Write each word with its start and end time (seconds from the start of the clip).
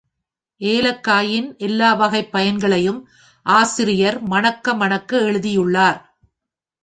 ஏலக்காயின் 0.61 1.57
எல்லா 1.57 1.93
வகைப் 1.93 2.31
பயன்களையும் 2.31 3.01
ஆசிரியர் 3.45 4.21
மணக்க 4.21 4.73
மணக்க 4.73 5.19
எழுதியுள்ளார். 5.19 5.99